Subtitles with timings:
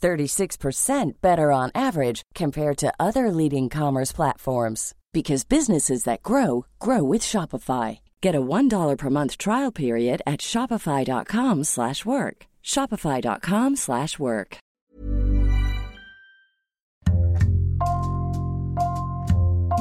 [0.00, 7.02] 36% better on average compared to other leading commerce platforms because businesses that grow grow
[7.02, 8.00] with Shopify.
[8.20, 12.46] Get a $1 per month trial period at shopify.com/work.
[12.62, 14.58] shopify.com/work.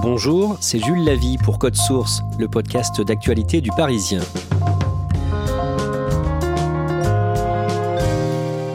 [0.02, 4.22] Bonjour, c'est Jules Lavie pour Code Source, le podcast d'actualité du Parisien.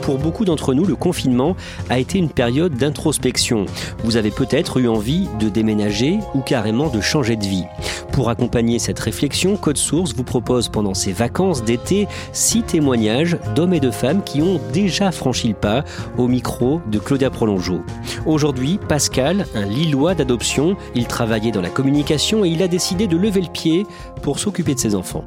[0.05, 1.57] Pour beaucoup d'entre nous, le confinement
[1.89, 3.65] a été une période d'introspection.
[4.05, 7.65] Vous avez peut-être eu envie de déménager ou carrément de changer de vie.
[8.13, 13.73] Pour accompagner cette réflexion, Code Source vous propose pendant ces vacances d'été six témoignages d'hommes
[13.73, 15.85] et de femmes qui ont déjà franchi le pas
[16.19, 17.81] au micro de Claudia Prolongeau.
[18.27, 23.17] Aujourd'hui, Pascal, un Lillois d'adoption, il travaillait dans la communication et il a décidé de
[23.17, 23.87] lever le pied
[24.23, 25.25] pour s'occuper de ses enfants.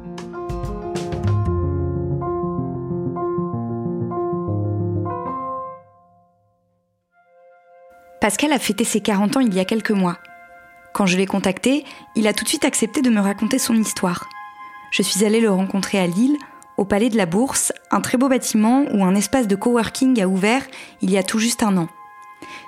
[8.28, 10.18] Pascal a fêté ses 40 ans il y a quelques mois.
[10.92, 14.28] Quand je l'ai contacté, il a tout de suite accepté de me raconter son histoire.
[14.90, 16.36] Je suis allée le rencontrer à Lille,
[16.76, 20.28] au Palais de la Bourse, un très beau bâtiment où un espace de coworking a
[20.28, 20.62] ouvert
[21.00, 21.88] il y a tout juste un an.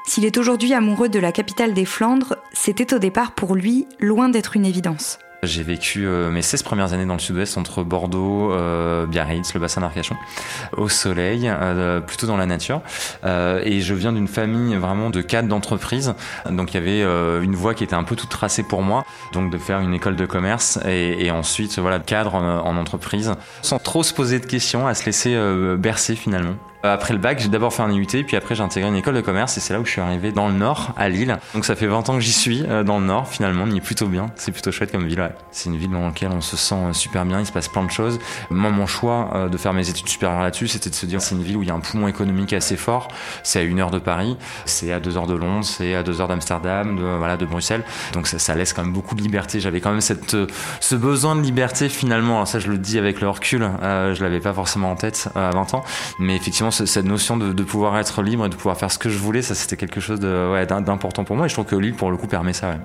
[0.07, 4.31] S'il est aujourd'hui amoureux de la capitale des Flandres, c'était au départ pour lui loin
[4.31, 5.19] d'être une évidence.
[5.43, 9.61] J'ai vécu euh, mes 16 premières années dans le sud-ouest entre Bordeaux, euh, Biarritz, le
[9.61, 10.17] bassin d'Arcachon,
[10.77, 12.83] au soleil, euh, plutôt dans la nature.
[13.25, 16.15] Et je viens d'une famille vraiment de cadres d'entreprise.
[16.51, 19.51] Donc il y avait une voie qui était un peu toute tracée pour moi, donc
[19.51, 23.79] de faire une école de commerce et, et ensuite voilà cadre en, en, entreprise, sans
[23.79, 25.37] trop se poser de questions, à se laisser
[25.79, 26.57] bercer finalement.
[26.83, 29.21] Après le bac, j'ai d'abord fait un IUT, puis après j'ai intégré une école de
[29.21, 31.39] commerce et c'est là où je suis arrivé dans le nord, à Lille.
[31.55, 33.77] Donc ça fait 20 ans que j'y suis euh, dans le nord, finalement, on y
[33.77, 34.31] est plutôt bien.
[34.37, 35.33] C'est plutôt chouette comme ville, ouais.
[35.51, 37.91] C'est une ville dans laquelle on se sent super bien, il se passe plein de
[37.91, 38.19] choses.
[38.49, 41.35] Moi, mon choix euh, de faire mes études supérieures là-dessus, c'était de se dire c'est
[41.35, 43.09] une ville où il y a un poumon économique assez fort.
[43.43, 46.21] C'est à une heure de Paris, c'est à deux heures de Londres, c'est à deux
[46.21, 47.83] heures d'Amsterdam, de, voilà, de Bruxelles.
[48.15, 49.61] Donc ça, ça, laisse quand même beaucoup de liberté.
[49.61, 50.47] J'avais quand même cette, euh,
[50.81, 52.37] ce besoin de liberté finalement.
[52.37, 55.29] Alors ça, je le dis avec le recul, euh, je l'avais pas forcément en tête
[55.35, 55.85] à 20 ans,
[56.19, 59.19] mais effectivement, cette notion de, pouvoir être libre et de pouvoir faire ce que je
[59.19, 61.95] voulais, ça c'était quelque chose de, ouais, d'important pour moi et je trouve que Lille
[61.95, 62.77] pour le coup permet ça.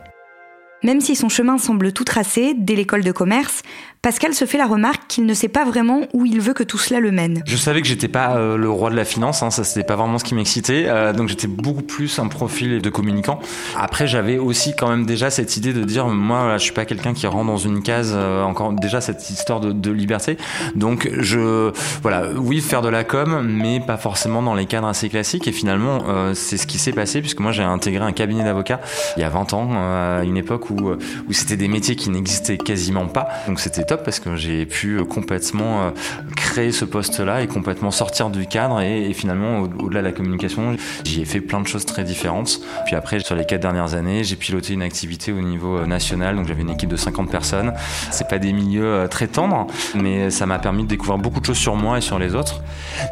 [0.86, 3.64] Même si son chemin semble tout tracé dès l'école de commerce,
[4.06, 6.78] Pascal se fait la remarque qu'il ne sait pas vraiment où il veut que tout
[6.78, 7.42] cela le mène.
[7.48, 9.96] Je savais que j'étais pas euh, le roi de la finance, hein, ça c'était pas
[9.96, 13.40] vraiment ce qui m'excitait, euh, donc j'étais beaucoup plus un profil de communicant.
[13.76, 16.86] Après j'avais aussi quand même déjà cette idée de dire moi là, je suis pas
[16.86, 20.38] quelqu'un qui rentre dans une case, euh, encore déjà cette histoire de, de, liberté,
[20.76, 21.72] donc je
[22.04, 25.48] voilà oui faire de la com, mais pas forcément dans les cadres assez classiques.
[25.48, 26.04] Et finalement
[26.36, 28.82] c'est ce qui s'est passé puisque moi j'ai intégré un cabinet d'avocats
[29.18, 32.58] il y a 20 ans, à une époque où où c'était des métiers qui n'existaient
[32.58, 35.94] quasiment pas, donc c'était top parce que j'ai pu complètement
[36.36, 41.22] créer ce poste-là et complètement sortir du cadre et, finalement au-delà de la communication, j'y
[41.22, 42.60] ai fait plein de choses très différentes.
[42.86, 46.48] Puis après, sur les quatre dernières années, j'ai piloté une activité au niveau national, donc
[46.48, 47.74] j'avais une équipe de 50 personnes.
[48.12, 51.58] C'est pas des milieux très tendres, mais ça m'a permis de découvrir beaucoup de choses
[51.58, 52.62] sur moi et sur les autres.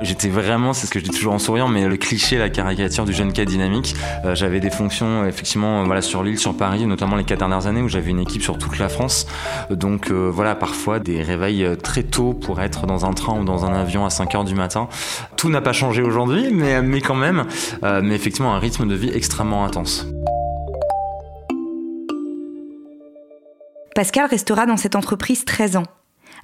[0.01, 3.05] J'étais vraiment, c'est ce que je dis toujours en souriant, mais le cliché, la caricature
[3.05, 3.95] du jeune cas dynamique.
[4.25, 7.81] Euh, j'avais des fonctions effectivement voilà sur l'île, sur Paris, notamment les quatre dernières années
[7.81, 9.27] où j'avais une équipe sur toute la France.
[9.69, 13.65] Donc euh, voilà, parfois des réveils très tôt pour être dans un train ou dans
[13.65, 14.87] un avion à 5 heures du matin.
[15.35, 17.45] Tout n'a pas changé aujourd'hui, mais, mais quand même,
[17.83, 20.07] euh, mais effectivement un rythme de vie extrêmement intense.
[23.95, 25.83] Pascal restera dans cette entreprise 13 ans.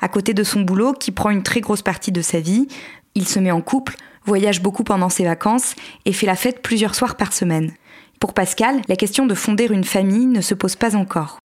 [0.01, 2.67] À côté de son boulot, qui prend une très grosse partie de sa vie,
[3.15, 5.75] il se met en couple, voyage beaucoup pendant ses vacances
[6.05, 7.71] et fait la fête plusieurs soirs par semaine.
[8.19, 11.39] Pour Pascal, la question de fonder une famille ne se pose pas encore.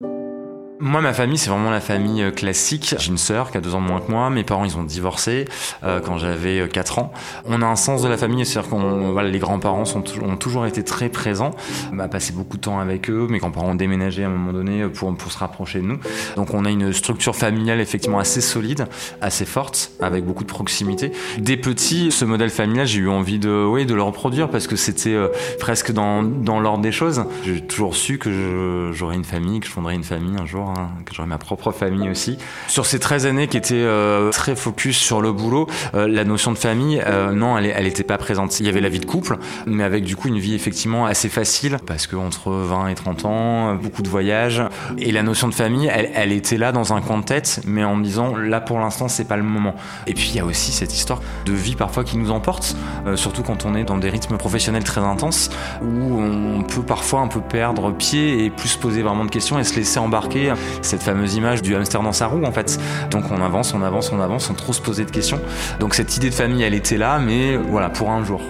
[0.86, 2.96] Moi, ma famille, c'est vraiment la famille euh, classique.
[3.00, 4.30] J'ai une sœur qui a deux ans moins que moi.
[4.30, 5.46] Mes parents, ils ont divorcé
[5.86, 7.14] euh, quand j'avais 4 euh, ans.
[7.46, 10.84] On a un sens de la famille, c'est-à-dire qu'on, voilà, les grands-parents ont toujours été
[10.84, 11.52] très présents.
[11.94, 13.28] On a passé beaucoup de temps avec eux.
[13.30, 16.00] Mes grands-parents ont déménagé à un moment donné pour, pour se rapprocher de nous.
[16.36, 18.88] Donc, on a une structure familiale effectivement assez solide,
[19.22, 21.14] assez forte, avec beaucoup de proximité.
[21.38, 24.76] Dès petit, ce modèle familial, j'ai eu envie de, oui, de le reproduire parce que
[24.76, 25.16] c'était
[25.62, 27.24] presque dans, dans l'ordre des choses.
[27.46, 30.73] J'ai toujours su que j'aurais une famille, que je fonderais une famille un jour.
[30.78, 32.38] Hein, que j'aurais ma propre famille aussi.
[32.68, 36.52] Sur ces 13 années qui étaient euh, très focus sur le boulot, euh, la notion
[36.52, 38.60] de famille, euh, non, elle, elle était pas présente.
[38.60, 41.30] Il y avait la vie de couple, mais avec du coup une vie effectivement assez
[41.30, 44.64] facile, parce que entre 20 et 30 ans, beaucoup de voyages,
[44.98, 47.84] et la notion de famille, elle, elle était là dans un coin de tête, mais
[47.84, 49.76] en me disant, là pour l'instant, c'est pas le moment.
[50.08, 52.76] Et puis il y a aussi cette histoire de vie parfois qui nous emporte,
[53.16, 55.50] surtout quand on est dans des rythmes professionnels très intenses,
[55.82, 59.60] où on peut parfois un peu perdre pied et plus se poser vraiment de questions
[59.60, 62.80] et se laisser embarquer cette fameuse image du hamster dans sa roue en fait.
[63.12, 65.40] Donc on avance, on avance, on avance sans trop se poser de questions.
[65.80, 68.42] Donc cette idée de famille, elle était là, mais voilà, pour un jour.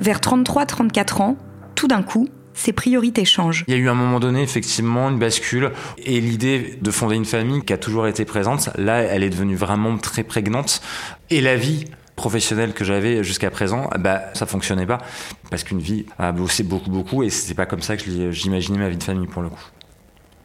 [0.00, 1.36] Vers 33-34 ans,
[1.74, 3.64] tout d'un coup, ses priorités changent.
[3.68, 5.72] Il y a eu un moment donné, effectivement, une bascule.
[5.98, 9.56] Et l'idée de fonder une famille qui a toujours été présente, là, elle est devenue
[9.56, 10.80] vraiment très prégnante.
[11.28, 11.84] Et la vie
[12.20, 14.98] professionnel que j'avais jusqu'à présent, bah ça fonctionnait pas
[15.48, 18.90] parce qu'une vie a bossé beaucoup beaucoup et c'était pas comme ça que j'imaginais ma
[18.90, 19.64] vie de famille pour le coup.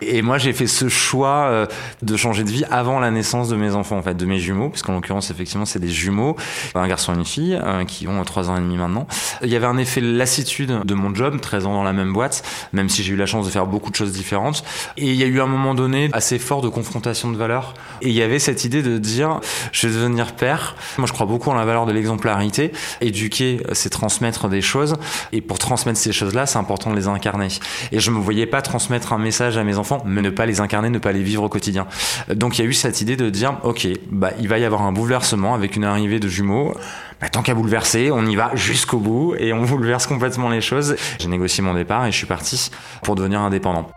[0.01, 1.65] Et moi, j'ai fait ce choix euh,
[2.01, 4.69] de changer de vie avant la naissance de mes enfants, en fait, de mes jumeaux,
[4.69, 6.35] parce qu'en l'occurrence, effectivement, c'est des jumeaux,
[6.73, 9.07] un garçon et une fille, euh, qui ont 3 ans et demi maintenant.
[9.41, 12.43] Il y avait un effet lassitude de mon job, 13 ans dans la même boîte,
[12.73, 14.65] même si j'ai eu la chance de faire beaucoup de choses différentes.
[14.97, 17.73] Et il y a eu un moment donné assez fort de confrontation de valeurs.
[18.01, 19.39] Et il y avait cette idée de dire,
[19.71, 20.75] je vais devenir père.
[20.97, 22.73] Moi, je crois beaucoup en la valeur de l'exemplarité.
[22.99, 24.95] Éduquer, c'est transmettre des choses.
[25.31, 27.47] Et pour transmettre ces choses-là, c'est important de les incarner.
[27.93, 30.59] Et je me voyais pas transmettre un message à mes enfants mais ne pas les
[30.59, 31.87] incarner, ne pas les vivre au quotidien.
[32.33, 34.81] Donc il y a eu cette idée de dire, ok, bah, il va y avoir
[34.81, 36.73] un bouleversement avec une arrivée de jumeaux.
[37.21, 40.95] Bah, tant qu'à bouleverser, on y va jusqu'au bout et on bouleverse complètement les choses.
[41.19, 42.69] J'ai négocié mon départ et je suis parti
[43.03, 43.89] pour devenir indépendant.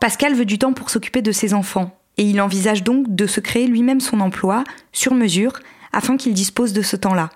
[0.00, 3.40] Pascal veut du temps pour s'occuper de ses enfants et il envisage donc de se
[3.40, 5.52] créer lui-même son emploi sur mesure
[5.92, 7.30] afin qu'il dispose de ce temps-là.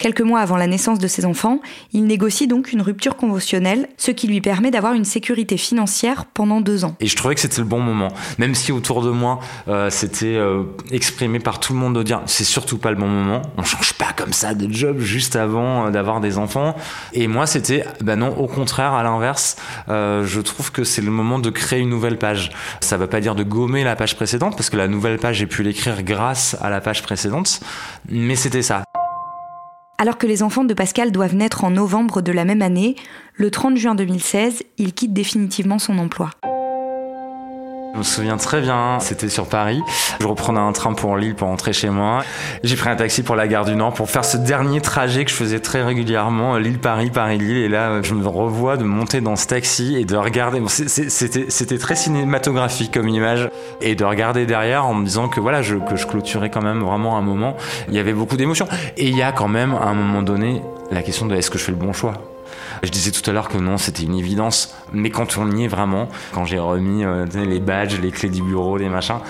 [0.00, 1.60] Quelques mois avant la naissance de ses enfants,
[1.92, 6.62] il négocie donc une rupture conventionnelle, ce qui lui permet d'avoir une sécurité financière pendant
[6.62, 6.96] deux ans.
[7.00, 8.08] Et je trouvais que c'était le bon moment,
[8.38, 12.22] même si autour de moi euh, c'était euh, exprimé par tout le monde de dire
[12.24, 15.88] c'est surtout pas le bon moment, on change pas comme ça de job juste avant
[15.88, 16.74] euh, d'avoir des enfants.
[17.12, 19.56] Et moi c'était ben non, au contraire, à l'inverse,
[19.86, 22.52] je trouve que c'est le moment de créer une nouvelle page.
[22.80, 25.46] Ça veut pas dire de gommer la page précédente parce que la nouvelle page j'ai
[25.46, 27.60] pu l'écrire grâce à la page précédente,
[28.08, 28.82] mais c'était ça.
[30.00, 32.96] Alors que les enfants de Pascal doivent naître en novembre de la même année,
[33.34, 36.30] le 30 juin 2016, il quitte définitivement son emploi.
[37.92, 39.82] Je me souviens très bien, c'était sur Paris.
[40.20, 42.22] Je reprenais un train pour Lille pour rentrer chez moi.
[42.62, 45.30] J'ai pris un taxi pour la gare du Nord pour faire ce dernier trajet que
[45.30, 47.58] je faisais très régulièrement, Lille-Paris, Paris-Lille.
[47.58, 50.62] Et là, je me revois de monter dans ce taxi et de regarder.
[50.68, 53.50] C'était très cinématographique comme image.
[53.80, 57.18] Et de regarder derrière en me disant que voilà, que je clôturais quand même vraiment
[57.18, 57.56] un moment.
[57.88, 58.68] Il y avait beaucoup d'émotions.
[58.96, 61.58] Et il y a quand même, à un moment donné, la question de est-ce que
[61.58, 62.14] je fais le bon choix?
[62.82, 65.68] Je disais tout à l'heure que non, c'était une évidence, mais quand on y est
[65.68, 69.20] vraiment, quand j'ai remis euh, les badges, les clés du bureau, les machins,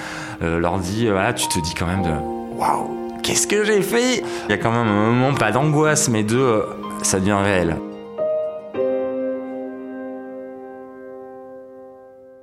[0.43, 2.12] euh, l'ordi, euh, tu te dis quand même de
[2.56, 4.23] waouh, qu'est-ce que j'ai fait?
[4.49, 6.64] Il y a quand même un moment, pas d'angoisse, mais de
[7.02, 7.76] ça devient réel.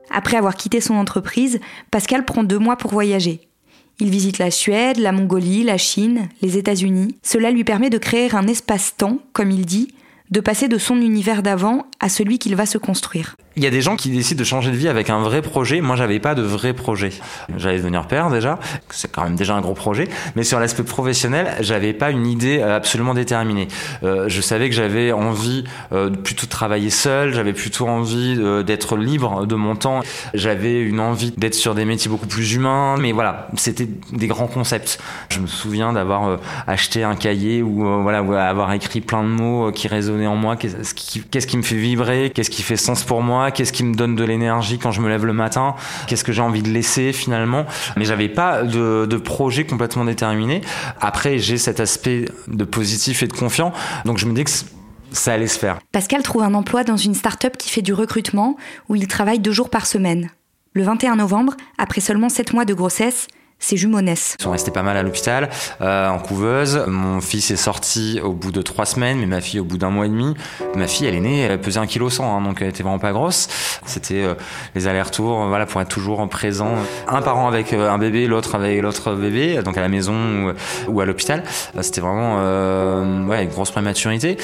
[0.09, 1.59] Après avoir quitté son entreprise,
[1.91, 3.41] Pascal prend deux mois pour voyager.
[3.99, 7.15] Il visite la Suède, la Mongolie, la Chine, les États-Unis.
[7.23, 9.93] Cela lui permet de créer un espace-temps, comme il dit,
[10.31, 13.35] de passer de son univers d'avant à celui qu'il va se construire.
[13.57, 15.81] Il y a des gens qui décident de changer de vie avec un vrai projet.
[15.81, 17.09] Moi, j'avais pas de vrai projet.
[17.57, 18.59] J'allais devenir père déjà,
[18.91, 20.07] c'est quand même déjà un gros projet.
[20.35, 23.67] Mais sur l'aspect professionnel, j'avais pas une idée euh, absolument déterminée.
[24.03, 27.33] Euh, je savais que j'avais envie euh, de plutôt travailler seul.
[27.33, 30.01] J'avais plutôt envie d'être libre de mon temps.
[30.35, 32.97] J'avais une envie d'être sur des métiers beaucoup plus humains.
[32.99, 34.99] Mais voilà, c'était des grands concepts.
[35.29, 36.37] Je me souviens d'avoir
[36.67, 40.57] acheté un cahier ou voilà, avoir écrit plein de mots qui résonnaient en moi.
[40.57, 42.31] Qu'est-ce qui me fait vibrer?
[42.35, 43.46] Qu'est-ce qui fait sens pour moi?
[43.51, 45.75] Qu'est-ce qui me donne de l'énergie quand je me lève le matin,
[46.07, 47.65] qu'est-ce que j'ai envie de laisser finalement.
[47.95, 50.61] Mais j'avais pas de, de, projet complètement déterminé.
[51.01, 53.73] Après, j'ai cet aspect de positif et de confiant,
[54.05, 54.51] donc je me dis que
[55.11, 55.79] ça allait se faire.
[55.91, 58.57] Pascal trouve un emploi dans une start-up qui fait du recrutement
[58.89, 60.29] où il travaille deux jours par semaine.
[60.73, 63.27] Le 21 novembre, après seulement sept mois de grossesse,
[63.59, 64.35] ses jumeaux naissent.
[64.39, 65.49] Ils sont restés pas mal à l'hôpital,
[65.81, 66.83] euh, en couveuse.
[66.87, 69.89] Mon fils est sorti au bout de trois semaines, mais ma fille au bout d'un
[69.89, 70.35] mois et demi.
[70.75, 72.99] Ma fille, elle est née, elle pesait un kilo cent, hein, donc elle était vraiment
[72.99, 73.49] pas grosse.
[73.85, 74.35] C'était euh,
[74.75, 76.75] les allers-retours, voilà, pour être toujours présent.
[77.07, 80.53] Un parent avec euh, un bébé, l'autre avec l'autre bébé, donc à la maison
[80.87, 81.43] ou, à l'hôpital.
[81.81, 82.37] C'était vraiment
[83.27, 84.37] ouais, une grosse prématurité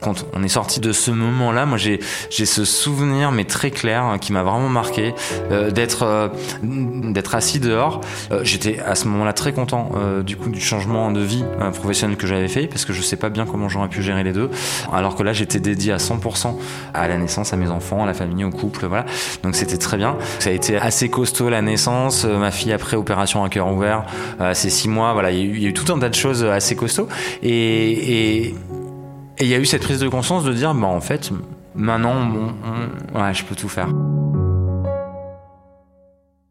[0.00, 2.00] quand on est sorti de ce moment-là, moi j'ai
[2.30, 5.14] ce souvenir mais très clair hein, qui m'a vraiment marqué
[5.50, 6.28] euh, d'être euh,
[6.62, 8.00] d'être assis dehors.
[8.30, 9.90] Euh, j'étais à ce moment-là très content
[10.24, 13.28] du coup du changement de vie professionnelle que j'avais fait parce que je sais pas
[13.28, 14.50] bien comment j'aurais pu gérer les deux.
[14.92, 16.56] Alors que là j'étais dédié à 100%
[16.94, 19.06] à la naissance, à mes enfants, à la famille, au couple, voilà.
[19.42, 20.16] Donc c'était très bien.
[20.38, 22.24] Ça a été assez costaud la naissance.
[22.24, 24.04] ma fille après opération à cœur ouvert,
[24.52, 25.12] c'est six mois.
[25.12, 27.08] Voilà, il y, a eu, tout un tas de choses assez costauds
[27.42, 28.54] et
[29.38, 31.30] et il y a eu cette prise de conscience de dire, bah en fait,
[31.74, 32.30] maintenant,
[33.14, 33.88] ouais, je peux tout faire.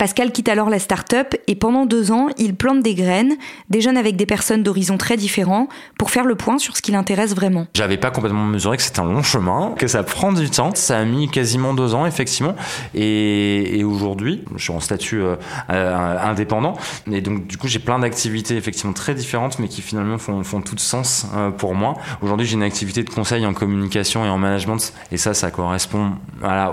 [0.05, 3.33] Pascal quitte alors la start-up et pendant deux ans, il plante des graines,
[3.71, 7.33] déjeune avec des personnes d'horizons très différents pour faire le point sur ce qui l'intéresse
[7.33, 7.65] vraiment.
[7.73, 10.69] J'avais pas complètement mesuré que c'était un long chemin, que ça prend du temps.
[10.75, 12.55] Ça a mis quasiment deux ans, effectivement.
[12.93, 15.37] Et, aujourd'hui, je suis en statut euh,
[15.71, 16.75] euh, indépendant.
[17.11, 20.61] Et donc, du coup, j'ai plein d'activités effectivement très différentes, mais qui finalement font, font
[20.61, 21.95] tout sens euh, pour moi.
[22.21, 24.93] Aujourd'hui, j'ai une activité de conseil en communication et en management.
[25.11, 26.11] Et ça, ça correspond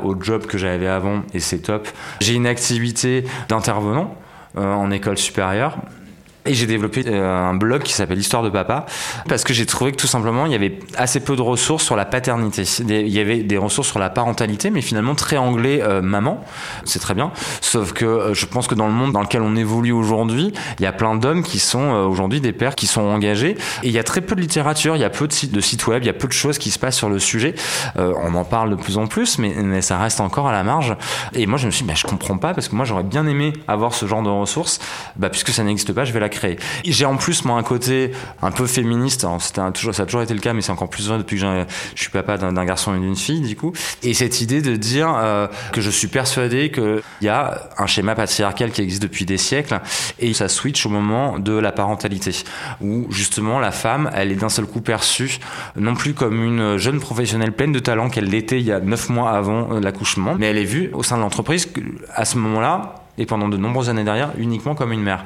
[0.04, 1.22] au job que j'avais avant.
[1.32, 1.88] Et c'est top.
[2.20, 4.14] J'ai une activité d'intervenants
[4.56, 5.78] euh, en école supérieure
[6.44, 8.86] et j'ai développé euh, un blog qui s'appelle Histoire de papa
[9.28, 11.96] parce que j'ai trouvé que tout simplement il y avait assez peu de ressources sur
[11.96, 12.64] la paternité.
[12.80, 16.44] Il y avait des ressources sur la parentalité, mais finalement très anglais euh, maman,
[16.84, 17.30] c'est très bien.
[17.60, 20.82] Sauf que euh, je pense que dans le monde dans lequel on évolue aujourd'hui, il
[20.82, 23.98] y a plein d'hommes qui sont aujourd'hui des pères qui sont engagés et il y
[23.98, 26.14] a très peu de littérature, il y a peu de sites, web, il y a
[26.14, 27.54] peu de choses qui se passent sur le sujet.
[27.96, 30.96] on en parle de plus en plus, mais, mais, ça reste encore à la marge.
[31.34, 33.26] Et moi je me suis dit, bah, je comprends pas parce que moi j'aurais bien
[33.26, 34.80] aimé avoir ce genre de ressources,
[35.16, 36.58] bah, puisque ça n'existe pas, je vais la créer.
[36.84, 38.12] J'ai en plus moi un côté
[38.42, 39.26] un peu féministe.
[39.38, 41.42] C'était toujours, ça a toujours été le cas, mais c'est encore plus vrai depuis que
[41.94, 43.72] je suis papa d'un garçon et d'une fille du coup.
[44.02, 48.14] Et cette idée de dire euh, que je suis persuadé qu'il y a un schéma
[48.14, 49.80] patriarcal qui existe depuis des siècles
[50.18, 52.32] et ça switch au moment de la parentalité
[52.80, 55.38] où justement la femme, elle est d'un seul coup perçue
[55.76, 59.08] non plus comme une jeune professionnelle pleine de talent qu'elle l'était il y a neuf
[59.08, 61.68] mois avant l'accouchement, mais elle est vue au sein de l'entreprise
[62.14, 65.24] à ce moment-là et pendant de nombreuses années derrière uniquement comme une mère.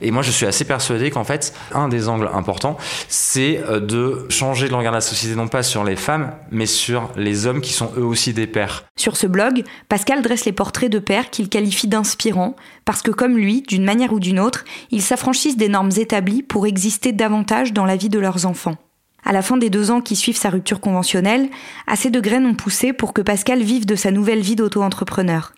[0.00, 2.76] Et moi je suis assez persuadé qu'en fait un des angles importants
[3.08, 6.66] c'est euh, de changer le regard de la société non pas sur les femmes mais
[6.66, 8.84] sur les hommes qui sont eux aussi des pères.
[8.96, 13.36] Sur ce blog, Pascal dresse les portraits de pères qu'il qualifie d'inspirants parce que comme
[13.36, 17.84] lui, d'une manière ou d'une autre, ils s'affranchissent des normes établies pour exister davantage dans
[17.84, 18.76] la vie de leurs enfants.
[19.24, 21.48] À la fin des deux ans qui suivent sa rupture conventionnelle,
[21.88, 25.52] assez de graines ont poussé pour que Pascal vive de sa nouvelle vie d'auto-entrepreneur.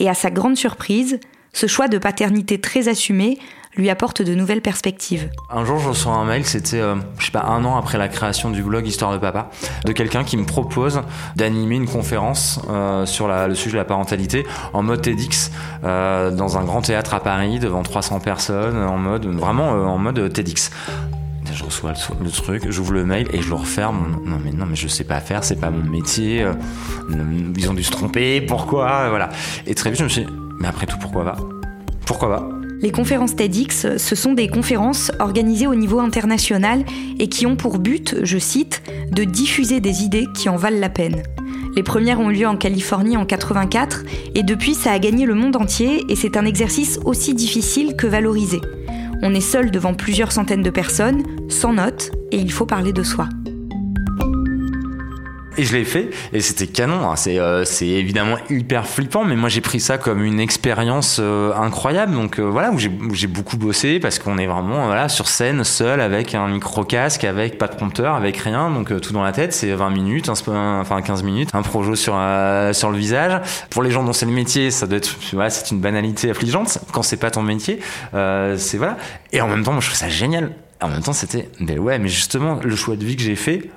[0.00, 1.20] Et à sa grande surprise,
[1.52, 3.38] ce choix de paternité très assumé
[3.76, 5.28] lui apporte de nouvelles perspectives.
[5.50, 8.08] Un jour, je reçois un mail, c'était, euh, je sais pas, un an après la
[8.08, 9.50] création du blog Histoire de Papa,
[9.84, 11.02] de quelqu'un qui me propose
[11.36, 15.50] d'animer une conférence euh, sur le sujet de la parentalité en mode TEDx,
[15.82, 20.32] euh, dans un grand théâtre à Paris, devant 300 personnes, en mode, vraiment en mode
[20.32, 20.70] TEDx
[21.54, 24.20] je reçois le, truc, j'ouvre le mail et je le referme.
[24.24, 26.46] Non mais non mais je sais pas faire, c'est pas mon métier.
[27.56, 29.30] ils ont dû se tromper, pourquoi Voilà.
[29.66, 31.36] Et très vite je me suis dit, mais après tout pourquoi pas?
[32.06, 32.48] Pourquoi pas?
[32.84, 36.84] Les conférences TEDx, ce sont des conférences organisées au niveau international
[37.18, 40.90] et qui ont pour but, je cite, de diffuser des idées qui en valent la
[40.90, 41.22] peine.
[41.76, 45.34] Les premières ont eu lieu en Californie en 84 et depuis ça a gagné le
[45.34, 48.60] monde entier et c'est un exercice aussi difficile que valorisé.
[49.26, 53.02] On est seul devant plusieurs centaines de personnes, sans notes, et il faut parler de
[53.02, 53.26] soi.
[55.56, 57.08] Et je l'ai fait et c'était canon.
[57.08, 57.16] Hein.
[57.16, 62.12] C'est euh, évidemment hyper flippant, mais moi j'ai pris ça comme une expérience euh, incroyable.
[62.12, 66.00] Donc euh, voilà où j'ai beaucoup bossé parce qu'on est vraiment voilà sur scène seul
[66.00, 69.52] avec un micro casque, avec pas de prompteur, avec rien, donc tout dans la tête.
[69.52, 72.14] C'est 20 minutes, un, enfin 15 minutes, un projo sur
[72.72, 73.40] sur le visage.
[73.70, 76.78] Pour les gens dont c'est le métier, ça doit être voilà, c'est une banalité affligeante.
[76.92, 77.78] Quand c'est pas ton métier,
[78.12, 78.96] c'est voilà.
[79.32, 80.50] Et en même temps, moi je trouve ça génial.
[80.80, 83.70] En même temps, c'était mais ouais, mais justement le choix de vie que j'ai fait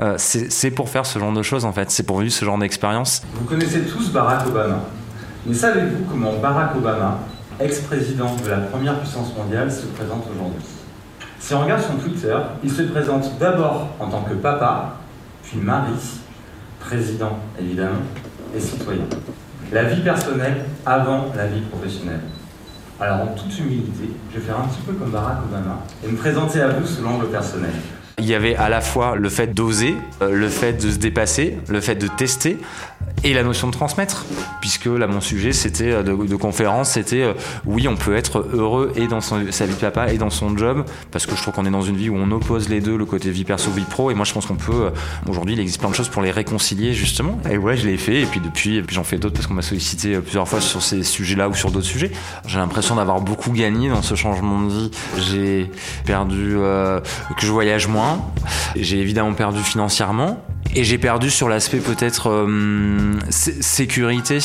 [0.00, 2.58] euh, c'est pour faire ce genre de choses en fait, c'est pour vivre ce genre
[2.58, 3.22] d'expérience.
[3.34, 4.80] Vous connaissez tous Barack Obama,
[5.46, 7.18] mais savez-vous comment Barack Obama,
[7.60, 10.62] ex-président de la première puissance mondiale, se présente aujourd'hui?
[11.40, 14.96] Si on regarde son Twitter, il se présente d'abord en tant que papa,
[15.42, 15.94] puis mari,
[16.80, 18.02] président évidemment,
[18.54, 19.04] et citoyen.
[19.72, 22.20] La vie personnelle avant la vie professionnelle.
[23.00, 26.16] Alors en toute humilité, je vais faire un petit peu comme Barack Obama et me
[26.16, 27.70] présenter à vous sous l'angle personnel.
[28.18, 31.56] Il y avait à la fois le fait d'oser, euh, le fait de se dépasser,
[31.68, 32.58] le fait de tester,
[33.24, 34.26] et la notion de transmettre,
[34.60, 37.32] puisque là mon sujet c'était euh, de, conférence, c'était euh,
[37.64, 40.84] oui on peut être heureux et dans sa vie de papa et dans son job,
[41.10, 43.04] parce que je trouve qu'on est dans une vie où on oppose les deux, le
[43.04, 44.90] côté vie perso vie pro, et moi je pense qu'on peut
[45.28, 47.38] aujourd'hui il existe plein de choses pour les réconcilier justement.
[47.50, 50.18] Et ouais je l'ai fait et puis depuis j'en fais d'autres parce qu'on m'a sollicité
[50.18, 52.10] plusieurs fois sur ces sujets-là ou sur d'autres sujets.
[52.46, 54.90] J'ai l'impression d'avoir beaucoup gagné dans ce changement de vie.
[55.18, 55.70] J'ai
[56.04, 58.07] perdu que je voyage moins,
[58.76, 60.42] j'ai évidemment perdu financièrement
[60.74, 64.38] et j'ai perdu sur l'aspect peut-être euh, sécurité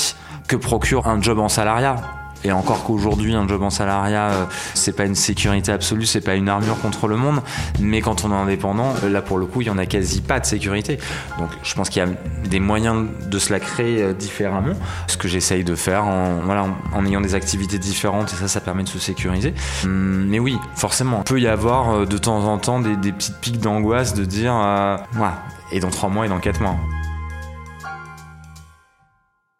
[0.47, 1.95] que procure un job en salariat.
[2.43, 6.35] Et encore qu'aujourd'hui, un job en salariat, euh, c'est pas une sécurité absolue, c'est pas
[6.35, 7.41] une armure contre le monde.
[7.79, 10.39] Mais quand on est indépendant, là pour le coup, il y en a quasi pas
[10.39, 10.97] de sécurité.
[11.39, 12.09] Donc je pense qu'il y a
[12.47, 14.73] des moyens de se la créer euh, différemment.
[15.07, 18.61] Ce que j'essaye de faire en, voilà, en ayant des activités différentes et ça, ça
[18.61, 19.53] permet de se sécuriser.
[19.85, 23.59] Hum, mais oui, forcément, il peut y avoir de temps en temps des, petites pics
[23.59, 24.53] d'angoisse de dire,
[25.13, 26.75] voilà, et dans trois mois et dans quatre mois.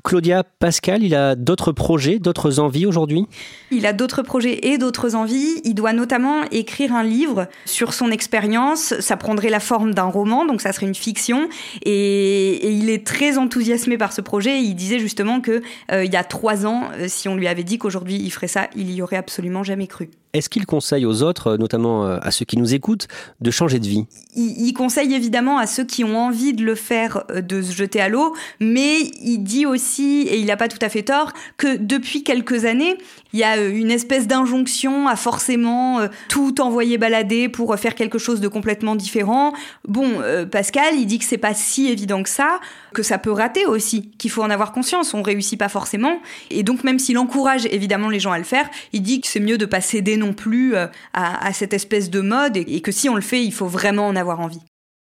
[0.03, 3.25] Claudia Pascal, il a d'autres projets, d'autres envies aujourd'hui?
[3.72, 5.62] Il a d'autres projets et d'autres envies.
[5.63, 9.00] Il doit notamment écrire un livre sur son expérience.
[9.00, 11.48] Ça prendrait la forme d'un roman, donc ça serait une fiction.
[11.83, 14.62] Et, il est très enthousiasmé par ce projet.
[14.62, 17.63] Il disait justement que euh, il y a trois ans, euh, si on lui avait
[17.63, 20.10] dit qu'aujourd'hui il ferait ça, il y aurait absolument jamais cru.
[20.34, 23.08] Est-ce qu'il conseille aux autres, notamment euh, à ceux qui nous écoutent,
[23.40, 24.08] de changer de vie?
[24.36, 28.02] Il, conseille évidemment à ceux qui ont envie de le faire euh, de se jeter
[28.02, 31.78] à l'eau, mais il dit aussi, et il n'a pas tout à fait tort, que
[31.78, 32.98] depuis quelques années,
[33.34, 36.00] il y a euh, une espèce d'injonction à forcément
[36.30, 39.54] tout envoyer balader pour faire quelque chose de complètement différent.
[39.88, 40.20] Bon,
[40.52, 42.60] Pascal, il dit que c'est pas si évident que ça,
[42.94, 45.13] que ça peut rater aussi, qu'il faut en avoir conscience.
[45.13, 48.68] On réussit pas forcément, et donc même s'il encourage évidemment les gens à le faire,
[48.94, 52.22] il dit que c'est mieux de passer des non plus euh, à, cette espèce de
[52.22, 54.62] mode et, que si on le fait, il faut vraiment en avoir envie.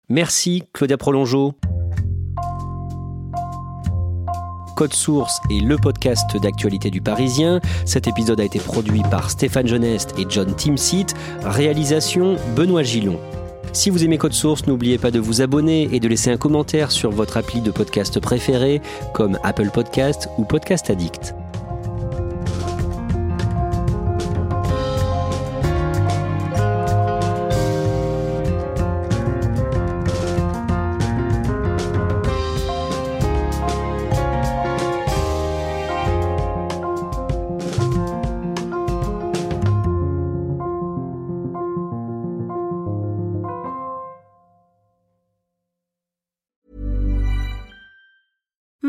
[0.08, 1.54] Merci Claudia Prolongeau.
[4.76, 7.60] Code Source est le podcast d'actualité du Parisien.
[7.84, 11.06] Cet épisode a été produit par Stéphane Genest et John Timsit.
[11.42, 13.20] Réalisation Benoît Gillon.
[13.72, 16.90] Si vous aimez Code Source, n'oubliez pas de vous abonner et de laisser un commentaire
[16.90, 18.80] sur votre appli de podcast préféré
[19.14, 21.34] comme Apple Podcast ou Podcast Addict.